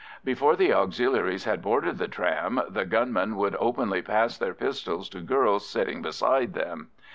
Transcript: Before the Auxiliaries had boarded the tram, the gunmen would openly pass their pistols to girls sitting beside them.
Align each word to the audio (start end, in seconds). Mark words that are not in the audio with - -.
Before 0.23 0.55
the 0.55 0.73
Auxiliaries 0.73 1.43
had 1.43 1.61
boarded 1.61 1.99
the 1.99 2.07
tram, 2.07 2.59
the 2.67 2.85
gunmen 2.87 3.35
would 3.35 3.55
openly 3.59 4.01
pass 4.01 4.35
their 4.35 4.55
pistols 4.55 5.07
to 5.09 5.21
girls 5.21 5.69
sitting 5.69 6.01
beside 6.01 6.55
them. 6.55 6.89